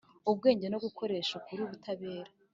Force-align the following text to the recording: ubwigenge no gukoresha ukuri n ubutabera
ubwigenge 0.29 0.67
no 0.69 0.79
gukoresha 0.85 1.31
ukuri 1.39 1.59
n 1.61 1.65
ubutabera 1.67 2.31